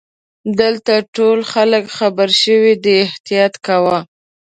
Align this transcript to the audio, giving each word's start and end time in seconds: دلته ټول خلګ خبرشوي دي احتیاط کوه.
دلته 0.59 0.93
ټول 1.15 1.39
خلګ 1.53 1.83
خبرشوي 1.97 2.73
دي 2.83 2.95
احتیاط 3.07 3.53
کوه. 3.65 3.97